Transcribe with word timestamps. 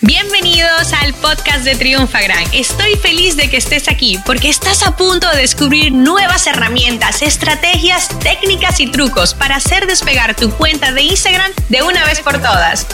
Bienvenidos 0.00 0.92
al 0.92 1.14
podcast 1.14 1.64
de 1.64 1.76
Triunfa 1.76 2.20
Gran. 2.20 2.44
Estoy 2.52 2.96
feliz 2.96 3.36
de 3.36 3.48
que 3.48 3.56
estés 3.56 3.88
aquí 3.88 4.18
porque 4.26 4.48
estás 4.48 4.82
a 4.82 4.96
punto 4.96 5.30
de 5.30 5.38
descubrir 5.38 5.92
nuevas 5.92 6.46
herramientas, 6.46 7.22
estrategias, 7.22 8.08
técnicas 8.20 8.80
y 8.80 8.90
trucos 8.90 9.34
para 9.34 9.56
hacer 9.56 9.86
despegar 9.86 10.34
tu 10.34 10.50
cuenta 10.50 10.92
de 10.92 11.02
Instagram 11.02 11.52
de 11.68 11.82
una 11.82 12.04
vez 12.04 12.20
por 12.20 12.34
todas. 12.38 12.86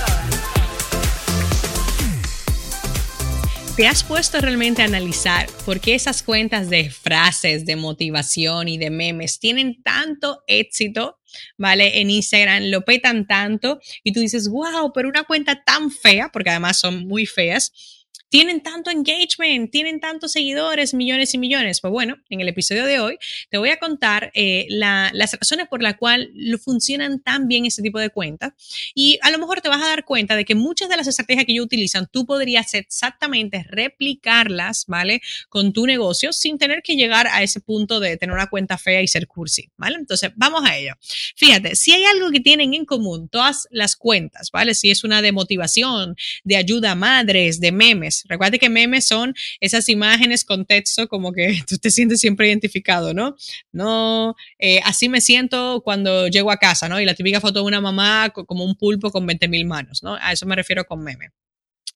¿Te 3.76 3.86
has 3.86 4.04
puesto 4.04 4.40
realmente 4.40 4.82
a 4.82 4.84
analizar 4.84 5.46
por 5.64 5.80
qué 5.80 5.94
esas 5.94 6.22
cuentas 6.22 6.68
de 6.68 6.90
frases, 6.90 7.64
de 7.64 7.76
motivación 7.76 8.68
y 8.68 8.76
de 8.76 8.90
memes 8.90 9.38
tienen 9.38 9.82
tanto 9.82 10.42
éxito 10.46 11.19
¿vale? 11.56 12.00
En 12.00 12.10
Instagram 12.10 12.64
lo 12.64 12.84
petan 12.84 13.26
tanto 13.26 13.80
y 14.02 14.12
tú 14.12 14.20
dices, 14.20 14.48
wow, 14.48 14.92
pero 14.92 15.08
una 15.08 15.24
cuenta 15.24 15.62
tan 15.64 15.90
fea, 15.90 16.30
porque 16.32 16.50
además 16.50 16.78
son 16.78 17.06
muy 17.06 17.26
feas, 17.26 17.99
tienen 18.30 18.62
tanto 18.62 18.90
engagement, 18.90 19.70
tienen 19.70 20.00
tantos 20.00 20.32
seguidores, 20.32 20.94
millones 20.94 21.34
y 21.34 21.38
millones. 21.38 21.80
Pues 21.80 21.90
bueno, 21.90 22.16
en 22.30 22.40
el 22.40 22.48
episodio 22.48 22.86
de 22.86 23.00
hoy 23.00 23.18
te 23.50 23.58
voy 23.58 23.70
a 23.70 23.78
contar 23.78 24.30
eh, 24.34 24.66
las 24.70 25.32
razones 25.32 25.68
por 25.68 25.82
las 25.82 25.96
cuales 25.96 26.30
funcionan 26.64 27.20
tan 27.20 27.48
bien 27.48 27.66
este 27.66 27.82
tipo 27.82 27.98
de 27.98 28.10
cuentas 28.10 28.52
y 28.94 29.18
a 29.22 29.30
lo 29.30 29.38
mejor 29.38 29.60
te 29.60 29.68
vas 29.68 29.82
a 29.82 29.88
dar 29.88 30.04
cuenta 30.04 30.36
de 30.36 30.44
que 30.44 30.54
muchas 30.54 30.88
de 30.88 30.96
las 30.96 31.06
estrategias 31.08 31.44
que 31.44 31.52
ellos 31.52 31.66
utilizan 31.66 32.08
tú 32.10 32.24
podrías 32.24 32.72
exactamente 32.74 33.64
replicarlas, 33.68 34.84
¿vale? 34.86 35.20
Con 35.48 35.72
tu 35.72 35.86
negocio 35.86 36.32
sin 36.32 36.56
tener 36.56 36.82
que 36.82 36.94
llegar 36.94 37.26
a 37.26 37.42
ese 37.42 37.60
punto 37.60 37.98
de 37.98 38.16
tener 38.16 38.34
una 38.34 38.48
cuenta 38.48 38.78
fea 38.78 39.02
y 39.02 39.08
ser 39.08 39.26
cursi, 39.26 39.70
¿vale? 39.76 39.96
Entonces, 39.96 40.30
vamos 40.36 40.62
a 40.64 40.76
ello. 40.76 40.94
Fíjate, 41.36 41.74
si 41.74 41.92
hay 41.92 42.04
algo 42.04 42.30
que 42.30 42.40
tienen 42.40 42.74
en 42.74 42.84
común 42.84 43.28
todas 43.28 43.66
las 43.70 43.96
cuentas, 43.96 44.50
¿vale? 44.52 44.74
Si 44.74 44.90
es 44.90 45.02
una 45.02 45.20
de 45.20 45.32
motivación, 45.32 46.16
de 46.44 46.56
ayuda 46.56 46.92
a 46.92 46.94
madres, 46.94 47.60
de 47.60 47.72
memes, 47.72 48.19
Recuerda 48.28 48.58
que 48.58 48.68
memes 48.68 49.06
son 49.06 49.34
esas 49.60 49.88
imágenes 49.88 50.44
con 50.44 50.64
texto 50.64 51.08
como 51.08 51.32
que 51.32 51.60
tú 51.68 51.78
te 51.78 51.90
sientes 51.90 52.20
siempre 52.20 52.48
identificado, 52.48 53.14
¿no? 53.14 53.36
No, 53.72 54.34
eh, 54.58 54.80
así 54.84 55.08
me 55.08 55.20
siento 55.20 55.82
cuando 55.84 56.28
llego 56.28 56.50
a 56.50 56.56
casa, 56.56 56.88
¿no? 56.88 57.00
Y 57.00 57.04
la 57.04 57.14
típica 57.14 57.40
foto 57.40 57.60
de 57.60 57.66
una 57.66 57.80
mamá 57.80 58.30
como 58.30 58.64
un 58.64 58.76
pulpo 58.76 59.10
con 59.10 59.26
20 59.26 59.48
mil 59.48 59.66
manos, 59.66 60.02
¿no? 60.02 60.16
A 60.20 60.32
eso 60.32 60.46
me 60.46 60.56
refiero 60.56 60.84
con 60.84 61.02
meme. 61.02 61.30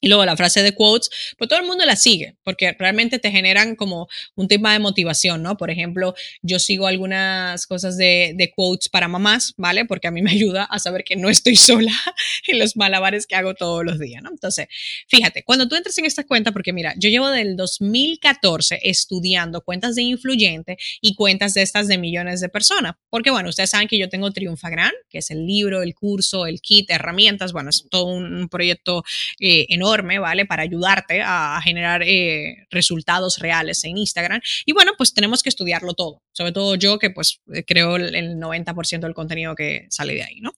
Y 0.04 0.08
luego 0.08 0.26
la 0.26 0.36
frase 0.36 0.62
de 0.62 0.74
quotes, 0.74 1.08
pues 1.38 1.48
todo 1.48 1.58
el 1.58 1.64
mundo 1.64 1.86
la 1.86 1.96
sigue, 1.96 2.36
porque 2.42 2.76
realmente 2.78 3.18
te 3.18 3.30
generan 3.30 3.74
como 3.74 4.06
un 4.34 4.48
tema 4.48 4.74
de 4.74 4.78
motivación, 4.78 5.42
¿no? 5.42 5.56
Por 5.56 5.70
ejemplo, 5.70 6.14
yo 6.42 6.58
sigo 6.58 6.86
algunas 6.86 7.66
cosas 7.66 7.96
de, 7.96 8.34
de, 8.36 8.50
quotes 8.50 8.90
para 8.90 9.08
mamás, 9.08 9.54
¿vale? 9.56 9.86
Porque 9.86 10.06
a 10.06 10.10
mí 10.10 10.20
me 10.20 10.32
ayuda 10.32 10.64
a 10.64 10.78
saber 10.78 11.04
que 11.04 11.16
no 11.16 11.30
estoy 11.30 11.56
sola 11.56 11.92
en 12.46 12.58
los 12.58 12.76
malabares 12.76 13.26
que 13.26 13.34
hago 13.34 13.54
todos 13.54 13.82
los 13.82 13.98
días, 13.98 14.22
¿no? 14.22 14.28
Entonces, 14.28 14.66
fíjate, 15.08 15.42
cuando 15.42 15.68
tú 15.68 15.74
entras 15.74 15.96
en 15.96 16.04
esta 16.04 16.24
cuenta, 16.24 16.52
porque 16.52 16.74
mira, 16.74 16.92
yo 16.98 17.08
llevo 17.08 17.30
del 17.30 17.56
2014 17.56 18.80
estudiando 18.82 19.62
cuentas 19.62 19.94
de 19.94 20.02
influyente 20.02 20.76
y 21.00 21.14
cuentas 21.14 21.54
de 21.54 21.62
estas 21.62 21.88
de 21.88 21.96
millones 21.96 22.42
de 22.42 22.50
personas, 22.50 22.96
porque 23.08 23.30
bueno, 23.30 23.48
ustedes 23.48 23.70
saben 23.70 23.88
que 23.88 23.96
yo 23.96 24.10
tengo 24.10 24.30
Triunfa 24.32 24.68
Gran, 24.68 24.92
que 25.08 25.16
es 25.20 25.30
el 25.30 25.46
libro, 25.46 25.82
el 25.82 25.94
curso, 25.94 26.44
el 26.44 26.60
kit, 26.60 26.90
herramientas, 26.90 27.54
bueno, 27.54 27.70
es 27.70 27.86
todo 27.88 28.04
un 28.04 28.50
proyecto 28.50 29.02
eh, 29.40 29.64
enorme 29.70 29.93
¿vale? 30.02 30.46
Para 30.46 30.62
ayudarte 30.62 31.22
a, 31.22 31.60
generar 31.62 32.02
eh, 32.02 32.66
resultados 32.70 33.38
reales 33.38 33.84
en 33.84 33.96
Instagram. 33.96 34.40
Y 34.66 34.72
bueno, 34.72 34.92
pues 34.96 35.14
tenemos 35.14 35.42
que 35.42 35.48
estudiarlo 35.48 35.94
todo, 35.94 36.22
sobre 36.32 36.52
todo 36.52 36.74
yo 36.74 36.98
que 36.98 37.10
pues 37.10 37.40
creo 37.66 37.96
el 37.96 38.36
90% 38.36 39.00
del 39.00 39.14
contenido 39.14 39.54
que 39.54 39.86
sale 39.90 40.14
de 40.14 40.22
ahí, 40.22 40.40
¿no? 40.40 40.54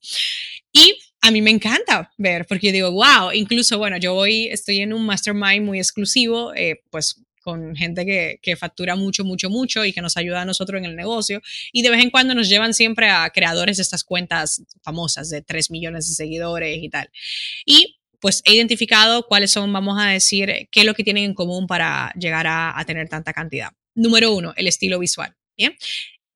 Y 0.73 0.97
a 1.21 1.31
mí 1.31 1.41
me 1.41 1.51
encanta 1.51 2.11
ver, 2.17 2.45
porque 2.47 2.67
yo 2.67 2.73
digo, 2.73 2.91
wow, 2.91 3.31
incluso, 3.33 3.77
bueno, 3.77 3.97
yo 3.97 4.15
hoy 4.15 4.47
estoy 4.47 4.79
en 4.79 4.93
un 4.93 5.05
mastermind 5.05 5.65
muy 5.65 5.79
exclusivo, 5.79 6.53
eh, 6.55 6.81
pues 6.89 7.21
con 7.41 7.75
gente 7.75 8.05
que, 8.05 8.39
que, 8.41 8.57
factura 8.57 8.97
mucho, 8.97 9.23
mucho, 9.23 9.49
mucho 9.49 9.85
y 9.85 9.93
que 9.93 10.01
nos 10.01 10.17
ayuda 10.17 10.41
a 10.41 10.45
nosotros 10.45 10.79
en 10.79 10.85
el 10.85 10.97
negocio. 10.97 11.41
Y 11.71 11.81
de 11.81 11.89
vez 11.89 12.03
en 12.03 12.09
cuando 12.09 12.35
nos 12.35 12.49
llevan 12.49 12.73
siempre 12.73 13.09
a 13.09 13.29
creadores 13.29 13.77
de 13.77 13.83
estas 13.83 14.03
cuentas 14.03 14.63
famosas 14.83 15.29
de 15.29 15.41
3 15.41 15.71
millones 15.71 16.09
de 16.09 16.15
seguidores 16.15 16.83
y 16.83 16.89
tal. 16.89 17.09
Y 17.65 17.96
pues 18.19 18.41
he 18.45 18.55
identificado 18.55 19.23
cuáles 19.27 19.51
son, 19.51 19.71
vamos 19.71 19.99
a 19.99 20.07
decir, 20.07 20.67
qué 20.71 20.81
es 20.81 20.85
lo 20.85 20.93
que 20.93 21.03
tienen 21.03 21.25
en 21.25 21.33
común 21.33 21.67
para 21.67 22.11
llegar 22.19 22.45
a, 22.47 22.83
tener 22.85 23.09
tanta 23.09 23.33
cantidad. 23.33 23.71
Número 23.95 24.31
uno, 24.33 24.53
el 24.55 24.67
estilo 24.67 24.99
visual. 24.99 25.35
Bien. 25.57 25.75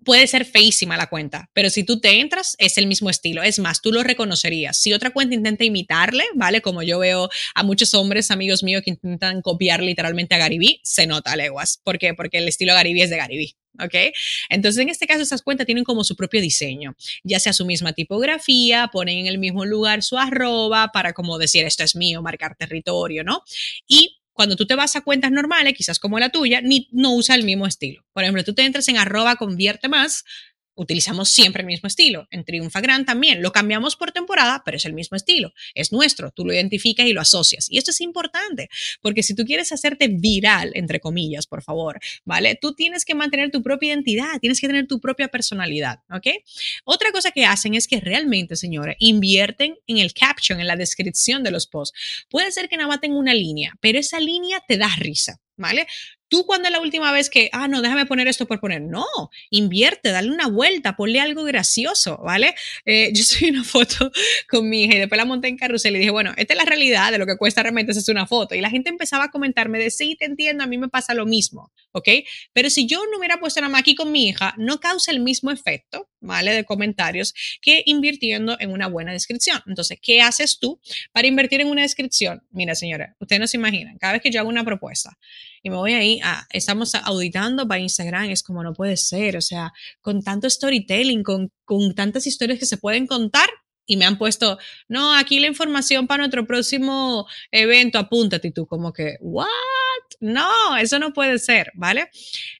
Puede 0.03 0.27
ser 0.27 0.45
feísima 0.45 0.97
la 0.97 1.07
cuenta, 1.07 1.49
pero 1.53 1.69
si 1.69 1.83
tú 1.83 1.99
te 1.99 2.19
entras, 2.19 2.55
es 2.57 2.77
el 2.77 2.87
mismo 2.87 3.09
estilo. 3.09 3.43
Es 3.43 3.59
más, 3.59 3.81
tú 3.81 3.91
lo 3.91 4.03
reconocerías. 4.03 4.77
Si 4.77 4.93
otra 4.93 5.11
cuenta 5.11 5.35
intenta 5.35 5.63
imitarle, 5.63 6.23
¿vale? 6.35 6.61
Como 6.61 6.81
yo 6.81 6.99
veo 6.99 7.29
a 7.53 7.63
muchos 7.63 7.93
hombres, 7.93 8.31
amigos 8.31 8.63
míos, 8.63 8.81
que 8.83 8.91
intentan 8.91 9.41
copiar 9.41 9.81
literalmente 9.81 10.35
a 10.35 10.39
Garibí, 10.39 10.81
se 10.83 11.05
nota 11.07 11.35
leguas. 11.35 11.79
¿Por? 11.83 11.99
Porque 12.15 12.37
el 12.39 12.47
estilo 12.47 12.73
Garibí 12.73 13.01
es 13.01 13.09
de 13.09 13.17
Garibí. 13.17 13.55
¿ok? 13.79 14.13
Entonces, 14.49 14.81
en 14.81 14.89
este 14.89 15.07
caso, 15.07 15.21
estas 15.21 15.41
cuentas 15.41 15.65
tienen 15.65 15.83
como 15.83 16.03
su 16.03 16.15
propio 16.15 16.41
diseño, 16.41 16.95
ya 17.23 17.39
sea 17.39 17.53
su 17.53 17.65
misma 17.65 17.93
tipografía, 17.93 18.89
ponen 18.91 19.19
en 19.19 19.27
el 19.27 19.37
mismo 19.37 19.65
lugar 19.65 20.03
su 20.03 20.17
arroba 20.17 20.89
para 20.93 21.13
como 21.13 21.37
decir, 21.37 21.65
esto 21.65 21.83
es 21.83 21.95
mío, 21.95 22.21
marcar 22.21 22.55
territorio, 22.55 23.23
¿no? 23.23 23.43
Y 23.87 24.20
cuando 24.33 24.55
tú 24.55 24.65
te 24.65 24.75
vas 24.75 24.95
a 24.95 25.01
cuentas 25.01 25.31
normales, 25.31 25.73
quizás 25.75 25.99
como 25.99 26.19
la 26.19 26.29
tuya, 26.29 26.61
ni, 26.61 26.87
no 26.91 27.13
usa 27.13 27.35
el 27.35 27.43
mismo 27.43 27.67
estilo. 27.67 28.05
Por 28.13 28.23
ejemplo, 28.23 28.43
tú 28.43 28.53
te 28.53 28.63
entras 28.63 28.87
en 28.87 28.97
arroba 28.97 29.35
convierte 29.35 29.89
más, 29.89 30.23
utilizamos 30.75 31.29
siempre 31.29 31.61
el 31.61 31.67
mismo 31.67 31.87
estilo. 31.87 32.27
En 32.31 32.43
Triunfa 32.43 32.81
Gran 32.81 33.05
también 33.05 33.41
lo 33.41 33.51
cambiamos 33.51 33.95
por 33.95 34.11
temporada, 34.11 34.61
pero 34.65 34.77
es 34.77 34.85
el 34.85 34.93
mismo 34.93 35.17
estilo. 35.17 35.53
Es 35.73 35.91
nuestro, 35.91 36.31
tú 36.31 36.45
lo 36.45 36.53
identificas 36.53 37.05
y 37.05 37.13
lo 37.13 37.21
asocias. 37.21 37.67
Y 37.69 37.77
esto 37.77 37.91
es 37.91 38.01
importante, 38.01 38.69
porque 39.01 39.23
si 39.23 39.35
tú 39.35 39.45
quieres 39.45 39.71
hacerte 39.71 40.07
viral, 40.07 40.71
entre 40.75 40.99
comillas, 40.99 41.47
por 41.47 41.61
favor, 41.61 41.99
¿vale? 42.25 42.57
Tú 42.59 42.73
tienes 42.73 43.05
que 43.05 43.15
mantener 43.15 43.51
tu 43.51 43.61
propia 43.61 43.89
identidad, 43.89 44.39
tienes 44.39 44.59
que 44.59 44.67
tener 44.67 44.87
tu 44.87 44.99
propia 44.99 45.27
personalidad, 45.27 45.99
¿ok? 46.09 46.27
Otra 46.85 47.11
cosa 47.11 47.31
que 47.31 47.45
hacen 47.45 47.75
es 47.75 47.87
que 47.87 47.99
realmente, 47.99 48.55
señores, 48.55 48.95
invierten 48.99 49.75
en 49.87 49.97
el 49.97 50.13
caption, 50.13 50.59
en 50.59 50.67
la 50.67 50.75
descripción 50.75 51.43
de 51.43 51.51
los 51.51 51.67
posts. 51.67 52.25
Puede 52.29 52.51
ser 52.51 52.69
que 52.69 52.77
nada 52.77 52.87
más 52.87 53.01
tenga 53.01 53.17
una 53.17 53.33
línea, 53.33 53.73
pero 53.79 53.99
esa 53.99 54.19
línea 54.19 54.63
te 54.67 54.77
da 54.77 54.89
risa. 54.97 55.39
¿Vale? 55.57 55.87
Tú 56.27 56.45
cuando 56.45 56.69
es 56.69 56.71
la 56.71 56.79
última 56.79 57.11
vez 57.11 57.29
que, 57.29 57.49
ah, 57.51 57.67
no, 57.67 57.81
déjame 57.81 58.05
poner 58.05 58.27
esto 58.27 58.45
por 58.45 58.61
poner. 58.61 58.81
No, 58.81 59.05
invierte, 59.49 60.11
dale 60.11 60.31
una 60.31 60.47
vuelta, 60.47 60.95
ponle 60.95 61.19
algo 61.19 61.43
gracioso, 61.43 62.17
¿vale? 62.23 62.55
Eh, 62.85 63.11
yo 63.13 63.23
subí 63.25 63.49
una 63.49 63.63
foto 63.65 64.11
con 64.49 64.69
mi 64.69 64.85
hija 64.85 64.95
y 64.95 64.99
después 64.99 65.17
la 65.17 65.25
monté 65.25 65.49
en 65.49 65.57
carrusel 65.57 65.95
y 65.95 65.99
dije, 65.99 66.11
bueno, 66.11 66.33
esta 66.37 66.53
es 66.53 66.57
la 66.57 66.65
realidad 66.65 67.11
de 67.11 67.17
lo 67.17 67.25
que 67.25 67.35
cuesta 67.37 67.63
realmente 67.63 67.91
hacer 67.91 68.15
una 68.15 68.27
foto. 68.27 68.55
Y 68.55 68.61
la 68.61 68.69
gente 68.69 68.89
empezaba 68.89 69.25
a 69.25 69.31
comentarme 69.31 69.77
de, 69.77 69.91
sí, 69.91 70.15
te 70.17 70.25
entiendo, 70.25 70.63
a 70.63 70.67
mí 70.67 70.77
me 70.77 70.87
pasa 70.87 71.13
lo 71.13 71.25
mismo, 71.25 71.71
¿ok? 71.91 72.07
Pero 72.53 72.69
si 72.69 72.87
yo 72.87 73.01
no 73.11 73.17
hubiera 73.17 73.39
puesto 73.39 73.59
nada 73.59 73.71
más 73.71 73.81
aquí 73.81 73.95
con 73.95 74.11
mi 74.11 74.29
hija, 74.29 74.53
no 74.57 74.79
causa 74.79 75.11
el 75.11 75.19
mismo 75.19 75.51
efecto, 75.51 76.09
¿vale? 76.21 76.53
De 76.53 76.63
comentarios 76.63 77.33
que 77.61 77.83
invirtiendo 77.85 78.55
en 78.59 78.71
una 78.71 78.87
buena 78.87 79.11
descripción. 79.11 79.61
Entonces, 79.67 79.99
¿qué 80.01 80.21
haces 80.21 80.59
tú 80.59 80.79
para 81.11 81.27
invertir 81.27 81.61
en 81.61 81.67
una 81.67 81.81
descripción? 81.81 82.43
Mira, 82.51 82.75
señora, 82.75 83.15
ustedes 83.19 83.39
no 83.39 83.47
se 83.47 83.57
imaginan, 83.57 83.97
cada 83.97 84.13
vez 84.13 84.21
que 84.21 84.31
yo 84.31 84.39
hago 84.39 84.49
una 84.49 84.63
propuesta, 84.63 85.17
y 85.63 85.69
me 85.69 85.75
voy 85.75 85.93
ahí, 85.93 86.19
estamos 86.51 86.95
auditando 86.95 87.67
para 87.67 87.81
Instagram, 87.81 88.29
es 88.29 88.41
como 88.41 88.63
no 88.63 88.73
puede 88.73 88.97
ser, 88.97 89.37
o 89.37 89.41
sea, 89.41 89.73
con 90.01 90.23
tanto 90.23 90.49
storytelling, 90.49 91.23
con, 91.23 91.51
con 91.65 91.93
tantas 91.93 92.25
historias 92.25 92.57
que 92.57 92.65
se 92.65 92.77
pueden 92.77 93.05
contar, 93.05 93.49
y 93.85 93.97
me 93.97 94.05
han 94.05 94.17
puesto, 94.17 94.57
no, 94.87 95.13
aquí 95.13 95.39
la 95.39 95.47
información 95.47 96.07
para 96.07 96.19
nuestro 96.19 96.45
próximo 96.45 97.27
evento, 97.51 97.99
apúntate 97.99 98.49
y 98.49 98.51
tú 98.51 98.65
como 98.65 98.93
que, 98.93 99.17
¿what? 99.19 99.47
No, 100.19 100.77
eso 100.77 100.99
no 100.99 101.13
puede 101.13 101.39
ser, 101.39 101.71
¿vale? 101.73 102.09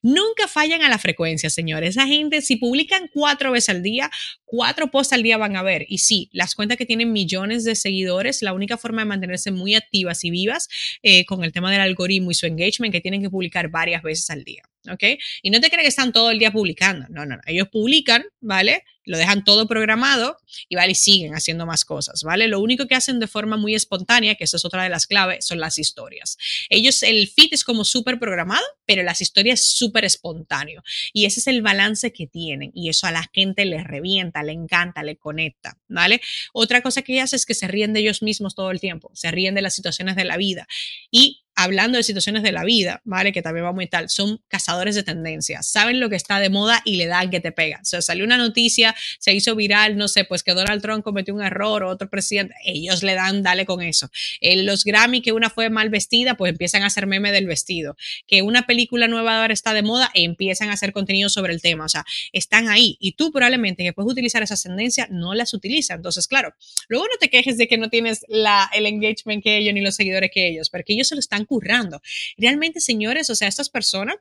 Nunca 0.02 0.48
fallan 0.48 0.81
a 0.81 0.90
la 0.90 0.98
frecuencia, 0.98 1.50
señores. 1.50 1.92
Esa 1.92 2.08
gente, 2.08 2.42
si 2.42 2.56
publican 2.56 3.10
cuatro 3.14 3.52
veces 3.52 3.70
al 3.70 3.84
día, 3.84 4.10
cuatro 4.46 4.90
posts 4.90 5.14
al 5.14 5.24
día 5.24 5.38
van 5.38 5.56
a 5.56 5.64
ver. 5.64 5.86
Y 5.88 6.00
sí, 6.00 6.30
las 6.34 6.56
cuentas 6.56 6.78
que 6.78 6.86
tienen 6.86 7.12
millones 7.12 7.64
de 7.64 7.76
seguidores, 7.76 8.42
la 8.42 8.54
única 8.54 8.78
forma 8.78 9.04
de 9.04 9.06
mantenerse 9.06 9.52
muy 9.52 9.76
activas 9.76 10.24
y 10.24 10.31
vivas 10.31 10.70
eh, 11.04 11.25
con 11.25 11.44
el 11.44 11.51
tema 11.51 11.72
del 11.72 11.81
algoritmo 11.81 12.31
y 12.31 12.36
su 12.36 12.45
engagement, 12.45 12.94
que 12.94 13.01
tienen 13.01 13.22
que 13.22 13.30
publicar 13.30 13.69
varias 13.69 14.01
veces 14.01 14.30
al 14.30 14.44
día. 14.44 14.63
¿Ok? 14.89 15.04
Y 15.42 15.50
no 15.50 15.60
te 15.60 15.69
crees 15.69 15.83
que 15.83 15.89
están 15.89 16.12
todo 16.12 16.31
el 16.31 16.39
día 16.39 16.51
publicando, 16.51 17.07
no, 17.10 17.25
no, 17.25 17.36
no, 17.36 17.42
ellos 17.45 17.68
publican, 17.69 18.24
¿vale? 18.39 18.83
Lo 19.04 19.18
dejan 19.18 19.44
todo 19.44 19.68
programado 19.68 20.38
y, 20.69 20.75
¿vale? 20.75 20.92
Y 20.92 20.95
siguen 20.95 21.33
haciendo 21.33 21.66
más 21.66 21.86
cosas, 21.86 22.24
¿vale? 22.24 22.48
Lo 22.48 22.60
único 22.60 22.88
que 22.88 22.95
hacen 22.95 23.19
de 23.19 23.28
forma 23.28 23.57
muy 23.57 23.74
espontánea, 23.74 24.36
que 24.36 24.44
esa 24.44 24.57
es 24.57 24.66
otra 24.66 24.83
de 24.83 24.89
las 24.89 25.07
claves, 25.07 25.45
son 25.45 25.60
las 25.60 25.80
historias. 25.80 26.38
Ellos, 26.69 27.01
el 27.04 27.28
feed 27.28 27.50
es 27.51 27.63
como 27.63 27.83
súper 27.83 28.19
programado, 28.19 28.66
pero 28.86 29.04
las 29.04 29.22
historias 29.22 29.62
súper 29.62 30.06
espontáneo. 30.06 30.83
Y 31.13 31.25
ese 31.25 31.39
es 31.39 31.48
el 31.48 31.62
balance 31.62 32.13
que 32.13 32.28
tienen 32.28 32.72
y 32.75 32.89
eso 32.89 33.07
a 33.07 33.12
la 33.12 33.30
gente 33.33 33.66
les 33.66 33.83
revienta, 33.83 34.44
le 34.44 34.51
encanta, 34.51 35.04
le 35.04 35.18
conecta, 35.18 35.78
¿vale? 35.88 36.22
Otra 36.54 36.81
cosa 36.81 37.01
que 37.01 37.22
hace 37.22 37.36
es 37.36 37.45
que 37.45 37.54
se 37.54 37.68
ríen 37.68 37.94
de 37.94 38.01
ellos 38.01 38.22
mismos 38.22 38.56
todo 38.56 38.72
el 38.72 38.80
tiempo, 38.80 39.12
se 39.13 39.31
ríen 39.31 39.56
de 39.56 39.62
las 39.62 39.75
situaciones 39.75 40.16
de 40.16 40.25
la 40.25 40.38
vida 40.38 40.68
y 41.10 41.42
hablando 41.63 41.98
de 41.98 42.04
situaciones 42.04 42.44
de 42.44 42.52
la 42.52 42.63
vida, 42.63 43.02
¿vale? 43.06 43.31
Que 43.31 43.42
también 43.42 43.66
va 43.66 43.72
muy 43.72 43.88
tal, 43.88 44.10
son 44.10 44.42
cazadores 44.48 44.96
de 44.96 45.04
tendencias, 45.04 45.68
saben 45.68 46.00
lo 46.00 46.10
que 46.10 46.16
está 46.16 46.40
de 46.40 46.50
moda 46.50 46.81
y 46.86 46.98
le 46.98 47.08
dan 47.08 47.30
que 47.30 47.40
te 47.40 47.52
pega. 47.52 47.80
O 47.81 47.86
sea, 47.86 48.02
salió 48.02 48.25
una 48.25 48.38
noticia, 48.38 48.96
se 49.19 49.34
hizo 49.34 49.56
viral, 49.56 49.98
no 49.98 50.08
sé, 50.08 50.25
pues 50.25 50.44
que 50.44 50.54
Donald 50.54 50.81
Trump 50.81 51.04
cometió 51.04 51.34
un 51.34 51.42
error 51.42 51.84
o 51.84 51.90
otro 51.90 52.10
presidente, 52.10 52.54
ellos 52.66 53.04
le 53.04 53.16
dan, 53.16 53.44
dale 53.44 53.66
con 53.66 53.81
eso. 53.81 54.10
En 54.40 54.66
los 54.66 54.84
Grammy, 54.84 55.22
que 55.22 55.31
una 55.31 55.50
fue 55.50 55.69
mal 55.69 55.90
vestida, 55.90 56.36
pues 56.36 56.52
empiezan 56.52 56.84
a 56.84 56.88
hacer 56.88 57.08
meme 57.08 57.31
del 57.31 57.48
vestido. 57.48 57.96
Que 58.28 58.42
una 58.42 58.66
película 58.66 59.07
nueva 59.07 59.42
ahora 59.42 59.54
está 59.54 59.74
de 59.74 59.81
moda, 59.81 60.12
empiezan 60.14 60.69
a 60.69 60.74
hacer 60.74 60.94
contenido 60.94 61.30
sobre 61.30 61.54
el 61.54 61.62
tema. 61.62 61.86
O 61.86 61.90
sea, 61.90 62.06
están 62.31 62.69
ahí 62.69 62.98
y 63.00 63.14
tú 63.14 63.31
probablemente 63.31 63.84
que 63.84 63.94
puedes 63.94 64.12
utilizar 64.12 64.44
esas 64.44 64.62
tendencias, 64.64 65.10
no 65.10 65.34
las 65.34 65.54
utilizas. 65.54 65.98
Entonces, 65.98 66.28
claro, 66.28 66.54
luego 66.88 67.06
no 67.06 67.18
te 67.19 67.30
quejes 67.30 67.57
de 67.57 67.68
que 67.68 67.78
no 67.78 67.90
tienes 67.90 68.25
la, 68.28 68.69
el 68.74 68.86
engagement 68.86 69.44
que 69.44 69.57
ellos 69.57 69.74
ni 69.74 69.81
los 69.81 69.96
seguidores 69.96 70.31
que 70.34 70.48
ellos, 70.48 70.69
porque 70.69 70.94
ellos 70.94 71.07
se 71.07 71.16
lo 71.16 71.19
están 71.19 71.46
currando. 71.51 72.01
Realmente, 72.38 72.80
señores, 72.80 73.30
o 73.30 73.36
sea, 73.36 73.50
estas 73.50 73.69
personas 73.69 74.15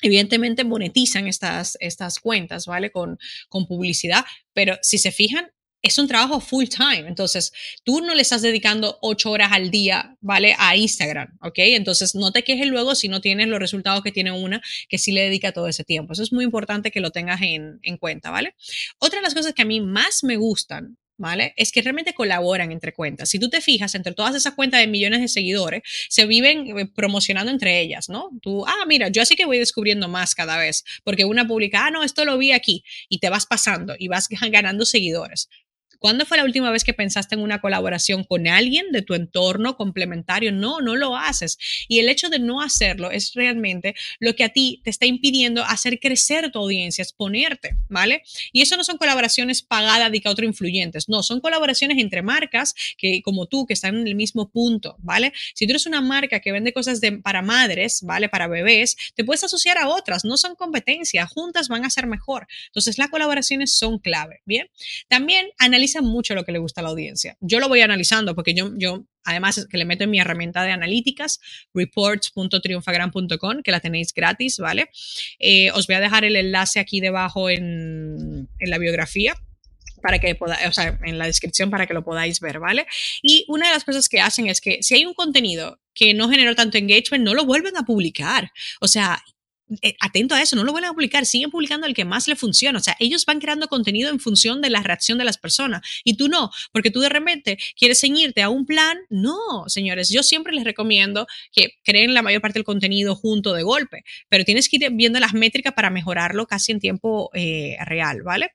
evidentemente 0.00 0.64
monetizan 0.64 1.28
estas, 1.28 1.76
estas 1.80 2.18
cuentas, 2.18 2.64
¿vale? 2.64 2.90
Con, 2.90 3.18
con 3.50 3.66
publicidad, 3.66 4.24
pero 4.54 4.78
si 4.80 4.96
se 4.96 5.12
fijan, 5.12 5.52
es 5.82 5.98
un 5.98 6.08
trabajo 6.08 6.40
full 6.40 6.66
time. 6.66 7.06
Entonces, 7.08 7.52
tú 7.84 8.00
no 8.00 8.14
le 8.14 8.22
estás 8.22 8.40
dedicando 8.40 8.98
ocho 9.02 9.30
horas 9.30 9.50
al 9.52 9.70
día, 9.70 10.16
¿vale? 10.20 10.54
A 10.58 10.76
Instagram, 10.76 11.36
¿ok? 11.42 11.58
Entonces, 11.58 12.14
no 12.14 12.32
te 12.32 12.42
quejes 12.42 12.68
luego 12.68 12.94
si 12.94 13.08
no 13.08 13.20
tienes 13.20 13.48
los 13.48 13.58
resultados 13.58 14.02
que 14.02 14.12
tiene 14.12 14.32
una 14.32 14.62
que 14.88 14.96
sí 14.96 15.12
le 15.12 15.22
dedica 15.24 15.52
todo 15.52 15.68
ese 15.68 15.84
tiempo. 15.84 16.14
Eso 16.14 16.22
es 16.22 16.32
muy 16.32 16.44
importante 16.44 16.90
que 16.90 17.00
lo 17.00 17.10
tengas 17.10 17.42
en, 17.42 17.80
en 17.82 17.98
cuenta, 17.98 18.30
¿vale? 18.30 18.54
Otra 18.98 19.18
de 19.18 19.24
las 19.24 19.34
cosas 19.34 19.52
que 19.52 19.62
a 19.62 19.66
mí 19.66 19.80
más 19.80 20.24
me 20.24 20.36
gustan 20.36 20.96
Es 21.56 21.72
que 21.72 21.82
realmente 21.82 22.14
colaboran 22.14 22.72
entre 22.72 22.92
cuentas. 22.92 23.28
Si 23.28 23.38
tú 23.38 23.48
te 23.48 23.60
fijas, 23.60 23.94
entre 23.94 24.12
todas 24.12 24.34
esas 24.34 24.54
cuentas 24.54 24.80
de 24.80 24.86
millones 24.86 25.20
de 25.20 25.28
seguidores, 25.28 25.82
se 26.08 26.26
viven 26.26 26.78
eh, 26.78 26.86
promocionando 26.86 27.50
entre 27.50 27.80
ellas, 27.80 28.08
¿no? 28.08 28.30
Tú, 28.40 28.66
ah, 28.66 28.84
mira, 28.86 29.08
yo 29.08 29.22
así 29.22 29.36
que 29.36 29.44
voy 29.44 29.58
descubriendo 29.58 30.08
más 30.08 30.34
cada 30.34 30.58
vez, 30.58 30.84
porque 31.04 31.24
una 31.24 31.46
publica, 31.46 31.86
ah, 31.86 31.90
no, 31.90 32.02
esto 32.02 32.24
lo 32.24 32.38
vi 32.38 32.52
aquí, 32.52 32.84
y 33.08 33.18
te 33.18 33.30
vas 33.30 33.46
pasando 33.46 33.94
y 33.98 34.08
vas 34.08 34.28
ganando 34.50 34.84
seguidores. 34.84 35.48
¿Cuándo 36.02 36.26
fue 36.26 36.36
la 36.36 36.42
última 36.42 36.72
vez 36.72 36.82
que 36.82 36.94
pensaste 36.94 37.36
en 37.36 37.42
una 37.42 37.60
colaboración 37.60 38.24
con 38.24 38.48
alguien 38.48 38.90
de 38.90 39.02
tu 39.02 39.14
entorno 39.14 39.76
complementario? 39.76 40.50
No, 40.50 40.80
no 40.80 40.96
lo 40.96 41.16
haces. 41.16 41.58
Y 41.86 42.00
el 42.00 42.08
hecho 42.08 42.28
de 42.28 42.40
no 42.40 42.60
hacerlo 42.60 43.12
es 43.12 43.34
realmente 43.34 43.94
lo 44.18 44.34
que 44.34 44.42
a 44.42 44.48
ti 44.48 44.80
te 44.82 44.90
está 44.90 45.06
impidiendo 45.06 45.62
hacer 45.62 46.00
crecer 46.00 46.50
tu 46.50 46.58
audiencia, 46.58 47.02
exponerte, 47.02 47.76
¿vale? 47.88 48.24
Y 48.52 48.62
eso 48.62 48.76
no 48.76 48.82
son 48.82 48.98
colaboraciones 48.98 49.62
pagadas 49.62 50.10
de 50.10 50.20
que 50.20 50.28
otros 50.28 50.44
influyentes, 50.44 51.08
no, 51.08 51.22
son 51.22 51.38
colaboraciones 51.38 51.96
entre 51.98 52.20
marcas 52.22 52.74
que 52.98 53.22
como 53.22 53.46
tú, 53.46 53.64
que 53.64 53.74
están 53.74 53.94
en 53.94 54.08
el 54.08 54.16
mismo 54.16 54.50
punto, 54.50 54.96
¿vale? 54.98 55.32
Si 55.54 55.68
tú 55.68 55.70
eres 55.70 55.86
una 55.86 56.00
marca 56.00 56.40
que 56.40 56.50
vende 56.50 56.72
cosas 56.72 57.00
de, 57.00 57.12
para 57.12 57.42
madres, 57.42 58.00
¿vale? 58.02 58.28
Para 58.28 58.48
bebés, 58.48 58.96
te 59.14 59.22
puedes 59.22 59.44
asociar 59.44 59.78
a 59.78 59.86
otras, 59.86 60.24
no 60.24 60.36
son 60.36 60.56
competencia, 60.56 61.28
juntas 61.28 61.68
van 61.68 61.84
a 61.84 61.90
ser 61.90 62.08
mejor. 62.08 62.48
Entonces 62.66 62.98
las 62.98 63.08
colaboraciones 63.08 63.72
son 63.72 64.00
clave, 64.00 64.42
¿bien? 64.44 64.68
También 65.06 65.46
analiza 65.58 65.91
mucho 66.00 66.34
lo 66.34 66.44
que 66.44 66.52
le 66.52 66.58
gusta 66.58 66.80
a 66.80 66.84
la 66.84 66.90
audiencia. 66.90 67.36
Yo 67.40 67.60
lo 67.60 67.68
voy 67.68 67.80
analizando 67.80 68.34
porque 68.34 68.54
yo, 68.54 68.70
yo 68.76 69.04
además 69.24 69.66
que 69.70 69.78
le 69.78 69.84
meto 69.84 70.04
en 70.04 70.10
mi 70.10 70.20
herramienta 70.20 70.64
de 70.64 70.72
analíticas, 70.72 71.40
reports.triunfagran.com, 71.74 73.62
que 73.62 73.70
la 73.70 73.80
tenéis 73.80 74.14
gratis, 74.14 74.58
¿vale? 74.58 74.88
Eh, 75.38 75.70
os 75.72 75.86
voy 75.86 75.96
a 75.96 76.00
dejar 76.00 76.24
el 76.24 76.36
enlace 76.36 76.80
aquí 76.80 77.00
debajo 77.00 77.50
en, 77.50 78.48
en 78.58 78.70
la 78.70 78.78
biografía 78.78 79.34
para 80.02 80.18
que 80.18 80.34
podáis, 80.34 80.66
o 80.66 80.72
sea, 80.72 80.98
en 81.04 81.18
la 81.18 81.26
descripción 81.26 81.70
para 81.70 81.86
que 81.86 81.94
lo 81.94 82.04
podáis 82.04 82.40
ver, 82.40 82.58
¿vale? 82.58 82.86
Y 83.22 83.44
una 83.48 83.68
de 83.68 83.74
las 83.74 83.84
cosas 83.84 84.08
que 84.08 84.20
hacen 84.20 84.48
es 84.48 84.60
que 84.60 84.82
si 84.82 84.94
hay 84.94 85.06
un 85.06 85.14
contenido 85.14 85.80
que 85.94 86.12
no 86.12 86.28
generó 86.28 86.54
tanto 86.54 86.78
engagement, 86.78 87.24
no 87.24 87.34
lo 87.34 87.44
vuelven 87.44 87.76
a 87.76 87.84
publicar. 87.84 88.50
O 88.80 88.88
sea, 88.88 89.22
eh, 89.80 89.94
atento 90.00 90.34
a 90.34 90.42
eso, 90.42 90.56
no 90.56 90.64
lo 90.64 90.72
vuelven 90.72 90.90
a 90.90 90.92
publicar, 90.92 91.26
siguen 91.26 91.50
publicando 91.50 91.86
el 91.86 91.94
que 91.94 92.04
más 92.04 92.28
le 92.28 92.36
funciona. 92.36 92.78
O 92.78 92.82
sea, 92.82 92.96
ellos 92.98 93.24
van 93.24 93.40
creando 93.40 93.68
contenido 93.68 94.10
en 94.10 94.20
función 94.20 94.60
de 94.60 94.70
la 94.70 94.82
reacción 94.82 95.18
de 95.18 95.24
las 95.24 95.38
personas 95.38 95.82
y 96.04 96.16
tú 96.16 96.28
no, 96.28 96.50
porque 96.72 96.90
tú 96.90 97.00
de 97.00 97.08
repente 97.08 97.58
quieres 97.78 98.00
ceñirte 98.00 98.42
a 98.42 98.48
un 98.48 98.66
plan. 98.66 98.98
No, 99.08 99.64
señores, 99.66 100.10
yo 100.10 100.22
siempre 100.22 100.52
les 100.52 100.64
recomiendo 100.64 101.26
que 101.52 101.74
creen 101.82 102.14
la 102.14 102.22
mayor 102.22 102.40
parte 102.40 102.58
del 102.58 102.64
contenido 102.64 103.14
junto 103.14 103.52
de 103.54 103.62
golpe, 103.62 104.04
pero 104.28 104.44
tienes 104.44 104.68
que 104.68 104.76
ir 104.76 104.90
viendo 104.92 105.20
las 105.20 105.34
métricas 105.34 105.72
para 105.74 105.90
mejorarlo 105.90 106.46
casi 106.46 106.72
en 106.72 106.80
tiempo 106.80 107.30
eh, 107.34 107.76
real, 107.84 108.22
¿vale? 108.22 108.52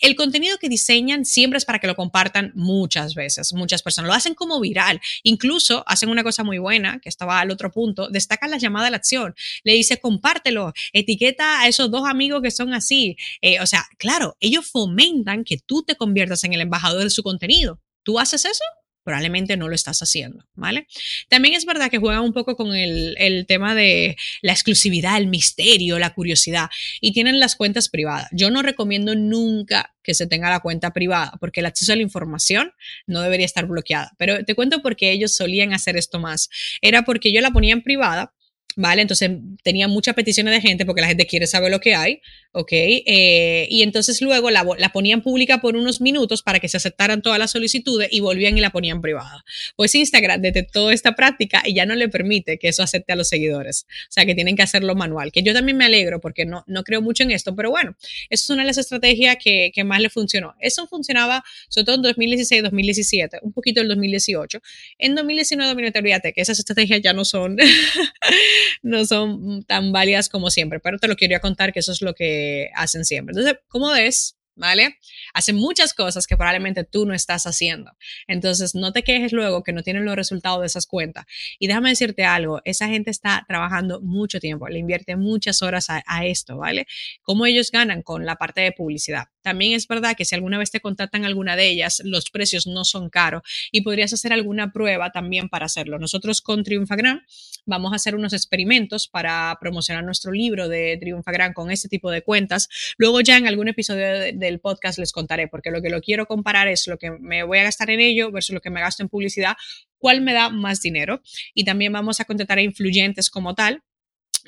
El 0.00 0.14
contenido 0.14 0.58
que 0.58 0.68
diseñan 0.68 1.24
siempre 1.24 1.58
es 1.58 1.64
para 1.64 1.80
que 1.80 1.86
lo 1.86 1.96
compartan 1.96 2.52
muchas 2.54 3.14
veces, 3.14 3.52
muchas 3.52 3.82
personas. 3.82 4.08
Lo 4.08 4.14
hacen 4.14 4.34
como 4.34 4.60
viral. 4.60 5.00
Incluso 5.22 5.82
hacen 5.86 6.08
una 6.08 6.22
cosa 6.22 6.44
muy 6.44 6.58
buena, 6.58 7.00
que 7.00 7.08
estaba 7.08 7.40
al 7.40 7.50
otro 7.50 7.72
punto, 7.72 8.08
destacan 8.08 8.50
la 8.50 8.58
llamada 8.58 8.86
a 8.86 8.90
la 8.90 8.96
acción. 8.96 9.34
Le 9.64 9.72
dice, 9.72 10.00
compártelo, 10.00 10.72
etiqueta 10.92 11.60
a 11.60 11.68
esos 11.68 11.90
dos 11.90 12.08
amigos 12.08 12.42
que 12.42 12.50
son 12.50 12.74
así. 12.74 13.16
Eh, 13.40 13.60
o 13.60 13.66
sea, 13.66 13.86
claro, 13.98 14.36
ellos 14.40 14.66
fomentan 14.66 15.44
que 15.44 15.58
tú 15.58 15.82
te 15.82 15.96
conviertas 15.96 16.44
en 16.44 16.52
el 16.52 16.60
embajador 16.60 17.02
de 17.02 17.10
su 17.10 17.22
contenido. 17.22 17.80
¿Tú 18.04 18.18
haces 18.18 18.44
eso? 18.44 18.64
Probablemente 19.08 19.56
no 19.56 19.68
lo 19.68 19.74
estás 19.74 20.02
haciendo, 20.02 20.44
¿vale? 20.54 20.86
También 21.30 21.54
es 21.54 21.64
verdad 21.64 21.90
que 21.90 21.96
juegan 21.96 22.20
un 22.20 22.34
poco 22.34 22.56
con 22.56 22.76
el, 22.76 23.14
el, 23.16 23.46
tema 23.46 23.74
de 23.74 24.18
la 24.42 24.52
exclusividad, 24.52 25.16
el 25.16 25.28
misterio, 25.28 25.98
la 25.98 26.12
curiosidad 26.12 26.68
y 27.00 27.14
tienen 27.14 27.40
las 27.40 27.56
cuentas 27.56 27.88
privadas. 27.88 28.28
Yo 28.32 28.50
no 28.50 28.60
recomiendo 28.60 29.14
nunca 29.14 29.94
que 30.02 30.12
se 30.12 30.26
tenga 30.26 30.50
la 30.50 30.60
cuenta 30.60 30.92
privada 30.92 31.32
porque 31.40 31.60
el 31.60 31.66
acceso 31.66 31.94
a 31.94 31.96
la 31.96 32.02
información 32.02 32.72
no 33.06 33.22
debería 33.22 33.46
estar 33.46 33.66
bloqueada. 33.66 34.12
Pero 34.18 34.44
te 34.44 34.54
cuento 34.54 34.82
por 34.82 34.94
qué 34.94 35.10
ellos 35.10 35.34
solían 35.34 35.72
hacer 35.72 35.96
esto 35.96 36.18
más. 36.18 36.50
Era 36.82 37.04
porque 37.06 37.32
yo 37.32 37.40
la 37.40 37.50
ponía 37.50 37.72
en 37.72 37.82
privada 37.82 38.34
¿vale? 38.78 39.02
Entonces 39.02 39.30
tenía 39.64 39.88
muchas 39.88 40.14
peticiones 40.14 40.54
de 40.54 40.60
gente 40.60 40.86
porque 40.86 41.00
la 41.00 41.08
gente 41.08 41.26
quiere 41.26 41.48
saber 41.48 41.70
lo 41.70 41.80
que 41.80 41.96
hay, 41.96 42.20
¿ok? 42.52 42.68
Eh, 42.72 43.66
y 43.68 43.82
entonces 43.82 44.22
luego 44.22 44.50
la, 44.50 44.64
la, 44.78 44.90
ponían 44.90 45.20
pública 45.20 45.60
por 45.60 45.74
unos 45.74 46.00
minutos 46.00 46.42
para 46.42 46.60
que 46.60 46.68
se 46.68 46.76
aceptaran 46.76 47.20
todas 47.20 47.40
las 47.40 47.50
solicitudes 47.50 48.08
y 48.12 48.20
volvían 48.20 48.56
y 48.56 48.60
la 48.60 48.70
ponían 48.70 49.00
privada. 49.00 49.44
Pues 49.74 49.96
Instagram 49.96 50.42
toda 50.72 50.94
esta 50.94 51.16
práctica 51.16 51.62
y 51.66 51.74
ya 51.74 51.86
no 51.86 51.96
le 51.96 52.08
permite 52.08 52.56
que 52.58 52.68
eso 52.68 52.84
acepte 52.84 53.12
a 53.12 53.16
los 53.16 53.28
seguidores. 53.28 53.84
O 54.04 54.12
sea, 54.12 54.24
que 54.24 54.36
tienen 54.36 54.54
que 54.54 54.62
hacerlo 54.62 54.94
manual, 54.94 55.32
que 55.32 55.42
yo 55.42 55.52
también 55.52 55.76
me 55.76 55.84
alegro 55.84 56.20
porque 56.20 56.46
no, 56.46 56.62
no 56.68 56.84
creo 56.84 57.02
mucho 57.02 57.24
en 57.24 57.32
esto, 57.32 57.56
pero 57.56 57.70
bueno, 57.70 57.96
eso 58.30 58.44
es 58.44 58.50
una 58.50 58.62
de 58.62 58.68
las 58.68 58.78
estrategias 58.78 59.38
que, 59.42 59.72
que 59.74 59.82
más 59.82 60.00
le 60.00 60.08
funcionó. 60.08 60.54
Eso 60.60 60.86
funcionaba 60.86 61.42
sobre 61.68 61.84
todo 61.84 61.96
en 61.96 62.02
2016, 62.02 62.62
2017, 62.62 63.38
un 63.42 63.52
poquito 63.52 63.80
en 63.80 63.88
2018. 63.88 64.60
En 64.98 65.16
2019, 65.16 65.68
2020, 65.70 66.32
que 66.32 66.40
esas 66.40 66.60
estrategias 66.60 67.00
ya 67.02 67.12
no 67.12 67.24
son 67.24 67.56
no 68.82 69.04
son 69.04 69.64
tan 69.64 69.92
válidas 69.92 70.28
como 70.28 70.50
siempre, 70.50 70.80
pero 70.80 70.98
te 70.98 71.08
lo 71.08 71.16
quería 71.16 71.40
contar 71.40 71.72
que 71.72 71.80
eso 71.80 71.92
es 71.92 72.02
lo 72.02 72.14
que 72.14 72.70
hacen 72.74 73.04
siempre. 73.04 73.32
Entonces, 73.32 73.60
¿cómo 73.68 73.90
ves? 73.90 74.34
¿Vale? 74.54 74.98
Hacen 75.34 75.54
muchas 75.54 75.94
cosas 75.94 76.26
que 76.26 76.36
probablemente 76.36 76.82
tú 76.82 77.06
no 77.06 77.14
estás 77.14 77.46
haciendo. 77.46 77.92
Entonces, 78.26 78.74
no 78.74 78.92
te 78.92 79.04
quejes 79.04 79.32
luego 79.32 79.62
que 79.62 79.72
no 79.72 79.84
tienen 79.84 80.04
los 80.04 80.16
resultados 80.16 80.60
de 80.60 80.66
esas 80.66 80.86
cuentas. 80.86 81.26
Y 81.60 81.68
déjame 81.68 81.90
decirte 81.90 82.24
algo, 82.24 82.60
esa 82.64 82.88
gente 82.88 83.12
está 83.12 83.44
trabajando 83.46 84.00
mucho 84.00 84.40
tiempo, 84.40 84.66
le 84.66 84.80
invierte 84.80 85.14
muchas 85.14 85.62
horas 85.62 85.90
a, 85.90 86.02
a 86.06 86.26
esto, 86.26 86.56
¿vale? 86.56 86.88
¿Cómo 87.22 87.46
ellos 87.46 87.70
ganan 87.70 88.02
con 88.02 88.26
la 88.26 88.34
parte 88.34 88.60
de 88.60 88.72
publicidad? 88.72 89.28
También 89.48 89.72
es 89.72 89.88
verdad 89.88 90.14
que 90.14 90.26
si 90.26 90.34
alguna 90.34 90.58
vez 90.58 90.70
te 90.70 90.78
contactan 90.78 91.24
alguna 91.24 91.56
de 91.56 91.70
ellas, 91.70 92.02
los 92.04 92.28
precios 92.28 92.66
no 92.66 92.84
son 92.84 93.08
caros 93.08 93.40
y 93.72 93.80
podrías 93.80 94.12
hacer 94.12 94.30
alguna 94.30 94.72
prueba 94.74 95.10
también 95.10 95.48
para 95.48 95.64
hacerlo. 95.64 95.98
Nosotros 95.98 96.42
con 96.42 96.64
Triunfagram 96.64 97.22
vamos 97.64 97.94
a 97.94 97.96
hacer 97.96 98.14
unos 98.14 98.34
experimentos 98.34 99.08
para 99.08 99.56
promocionar 99.58 100.04
nuestro 100.04 100.32
libro 100.32 100.68
de 100.68 100.98
Triunfagram 101.00 101.54
con 101.54 101.70
este 101.70 101.88
tipo 101.88 102.10
de 102.10 102.20
cuentas. 102.20 102.68
Luego 102.98 103.22
ya 103.22 103.38
en 103.38 103.46
algún 103.46 103.68
episodio 103.68 104.06
del 104.34 104.60
podcast 104.60 104.98
les 104.98 105.12
contaré, 105.12 105.48
porque 105.48 105.70
lo 105.70 105.80
que 105.80 105.88
lo 105.88 106.02
quiero 106.02 106.26
comparar 106.26 106.68
es 106.68 106.86
lo 106.86 106.98
que 106.98 107.10
me 107.10 107.42
voy 107.42 107.60
a 107.60 107.62
gastar 107.62 107.88
en 107.88 108.00
ello 108.00 108.30
versus 108.30 108.52
lo 108.52 108.60
que 108.60 108.68
me 108.68 108.80
gasto 108.80 109.02
en 109.02 109.08
publicidad, 109.08 109.56
cuál 109.96 110.20
me 110.20 110.34
da 110.34 110.50
más 110.50 110.82
dinero. 110.82 111.22
Y 111.54 111.64
también 111.64 111.94
vamos 111.94 112.20
a 112.20 112.26
contratar 112.26 112.58
a 112.58 112.60
influyentes 112.60 113.30
como 113.30 113.54
tal 113.54 113.82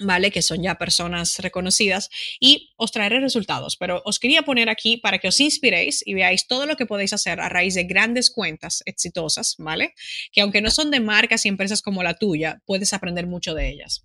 ¿vale? 0.00 0.30
Que 0.30 0.42
son 0.42 0.62
ya 0.62 0.76
personas 0.76 1.38
reconocidas 1.38 2.10
y 2.40 2.70
os 2.76 2.92
traeré 2.92 3.20
resultados, 3.20 3.76
pero 3.76 4.02
os 4.04 4.18
quería 4.18 4.42
poner 4.42 4.68
aquí 4.68 4.96
para 4.96 5.18
que 5.18 5.28
os 5.28 5.40
inspiréis 5.40 6.02
y 6.04 6.14
veáis 6.14 6.46
todo 6.46 6.66
lo 6.66 6.76
que 6.76 6.86
podéis 6.86 7.12
hacer 7.12 7.40
a 7.40 7.48
raíz 7.48 7.74
de 7.74 7.84
grandes 7.84 8.30
cuentas 8.30 8.82
exitosas, 8.86 9.54
¿vale? 9.58 9.94
Que 10.32 10.40
aunque 10.40 10.60
no 10.60 10.70
son 10.70 10.90
de 10.90 11.00
marcas 11.00 11.44
y 11.44 11.48
empresas 11.48 11.82
como 11.82 12.02
la 12.02 12.14
tuya, 12.14 12.60
puedes 12.66 12.92
aprender 12.92 13.26
mucho 13.26 13.54
de 13.54 13.70
ellas. 13.70 14.04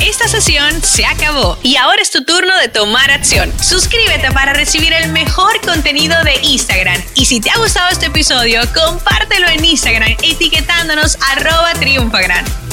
Esta 0.00 0.28
sesión 0.28 0.82
se 0.82 1.04
acabó 1.04 1.58
y 1.62 1.76
ahora 1.76 2.00
es 2.00 2.10
tu 2.10 2.24
turno 2.24 2.56
de 2.58 2.68
tomar 2.68 3.10
acción. 3.10 3.52
Suscríbete 3.60 4.30
para 4.30 4.52
recibir 4.52 4.92
el 4.92 5.10
mejor 5.12 5.60
contenido 5.60 6.16
de 6.24 6.36
Instagram. 6.42 7.02
Y 7.14 7.24
si 7.24 7.40
te 7.40 7.50
ha 7.50 7.58
gustado 7.58 7.90
este 7.90 8.06
episodio, 8.06 8.62
compártelo 8.72 9.48
en 9.48 9.64
Instagram 9.64 10.16
etiquetándonos 10.22 11.18
arroba 11.32 11.72
triunfagran. 11.74 12.67